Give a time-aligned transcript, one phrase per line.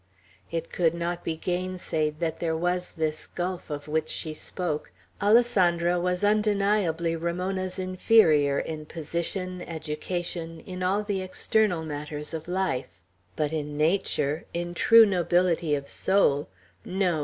[0.49, 4.89] It could not be gainsaid that there was this gulf, of which she spoke.
[5.21, 13.03] Alessandro was undeniably Ramona's inferior in position, education, in all the external matters of life;
[13.35, 16.49] but in nature, in true nobility of soul,
[16.83, 17.19] no!